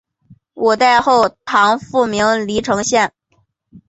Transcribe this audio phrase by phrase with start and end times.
[0.55, 3.13] 五代后唐复名黎城县。